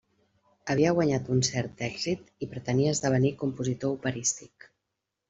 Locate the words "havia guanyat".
0.73-1.27